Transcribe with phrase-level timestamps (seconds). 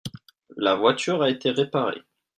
[0.57, 2.01] La voiture a été réparée.